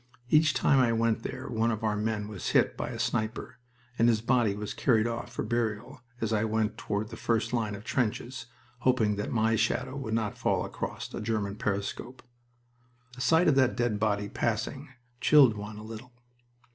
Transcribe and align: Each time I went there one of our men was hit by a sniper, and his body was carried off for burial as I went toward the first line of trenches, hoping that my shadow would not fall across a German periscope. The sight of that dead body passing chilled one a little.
Each 0.31 0.55
time 0.55 0.79
I 0.79 0.91
went 0.93 1.21
there 1.21 1.47
one 1.47 1.69
of 1.69 1.83
our 1.83 1.95
men 1.95 2.27
was 2.27 2.49
hit 2.57 2.75
by 2.75 2.89
a 2.89 2.97
sniper, 2.97 3.59
and 3.99 4.09
his 4.09 4.19
body 4.19 4.55
was 4.55 4.73
carried 4.73 5.05
off 5.05 5.31
for 5.31 5.43
burial 5.43 6.01
as 6.21 6.33
I 6.33 6.43
went 6.43 6.75
toward 6.75 7.09
the 7.09 7.15
first 7.17 7.53
line 7.53 7.75
of 7.75 7.83
trenches, 7.83 8.47
hoping 8.79 9.15
that 9.17 9.29
my 9.31 9.55
shadow 9.55 9.95
would 9.95 10.15
not 10.15 10.39
fall 10.39 10.65
across 10.65 11.13
a 11.13 11.21
German 11.21 11.55
periscope. 11.55 12.23
The 13.13 13.21
sight 13.21 13.47
of 13.47 13.53
that 13.57 13.75
dead 13.77 13.99
body 13.99 14.27
passing 14.27 14.89
chilled 15.19 15.55
one 15.55 15.77
a 15.77 15.83
little. 15.83 16.11